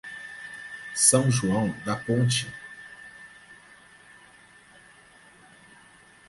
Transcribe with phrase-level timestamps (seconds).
[0.95, 2.51] São João da Ponte